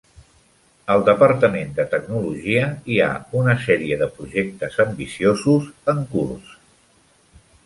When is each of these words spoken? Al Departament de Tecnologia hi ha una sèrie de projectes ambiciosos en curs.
Al 0.93 1.03
Departament 1.09 1.75
de 1.79 1.85
Tecnologia 1.91 2.63
hi 2.93 2.97
ha 3.03 3.11
una 3.43 3.55
sèrie 3.67 4.01
de 4.01 4.09
projectes 4.17 4.81
ambiciosos 4.87 5.71
en 5.95 6.03
curs. 6.17 6.51